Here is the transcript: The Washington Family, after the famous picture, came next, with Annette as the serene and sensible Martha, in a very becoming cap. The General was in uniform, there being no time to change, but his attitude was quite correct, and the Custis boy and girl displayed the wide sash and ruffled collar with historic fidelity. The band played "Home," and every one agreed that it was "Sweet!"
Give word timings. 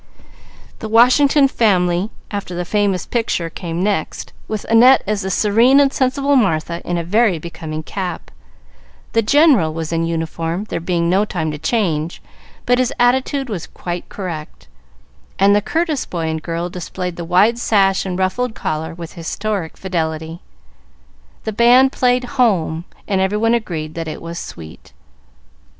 The 0.79 0.89
Washington 0.89 1.47
Family, 1.47 2.09
after 2.31 2.55
the 2.55 2.65
famous 2.65 3.05
picture, 3.05 3.51
came 3.51 3.83
next, 3.83 4.33
with 4.47 4.63
Annette 4.63 5.03
as 5.05 5.21
the 5.21 5.29
serene 5.29 5.79
and 5.79 5.93
sensible 5.93 6.35
Martha, 6.35 6.81
in 6.83 6.97
a 6.97 7.03
very 7.03 7.37
becoming 7.37 7.83
cap. 7.83 8.31
The 9.13 9.21
General 9.21 9.71
was 9.71 9.93
in 9.93 10.07
uniform, 10.07 10.63
there 10.69 10.79
being 10.79 11.07
no 11.07 11.23
time 11.23 11.51
to 11.51 11.59
change, 11.59 12.19
but 12.65 12.79
his 12.79 12.91
attitude 12.99 13.47
was 13.47 13.67
quite 13.67 14.09
correct, 14.09 14.67
and 15.37 15.55
the 15.55 15.61
Custis 15.61 16.07
boy 16.07 16.25
and 16.29 16.41
girl 16.41 16.67
displayed 16.67 17.15
the 17.15 17.23
wide 17.23 17.59
sash 17.59 18.03
and 18.03 18.17
ruffled 18.17 18.55
collar 18.55 18.95
with 18.95 19.13
historic 19.13 19.77
fidelity. 19.77 20.39
The 21.43 21.53
band 21.53 21.91
played 21.91 22.23
"Home," 22.41 22.85
and 23.07 23.21
every 23.21 23.37
one 23.37 23.53
agreed 23.53 23.93
that 23.93 24.07
it 24.07 24.19
was 24.19 24.39
"Sweet!" 24.39 24.93